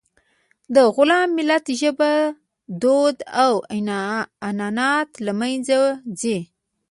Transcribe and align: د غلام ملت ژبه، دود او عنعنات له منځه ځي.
د 0.75 0.77
غلام 0.95 1.29
ملت 1.37 1.65
ژبه، 1.79 2.13
دود 2.81 3.17
او 3.43 3.53
عنعنات 4.45 5.09
له 5.25 5.31
منځه 5.41 5.77
ځي. 6.19 6.37